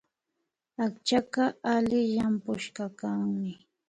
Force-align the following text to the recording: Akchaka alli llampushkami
Akchaka 0.85 1.43
alli 1.73 1.99
llampushkami 2.15 3.51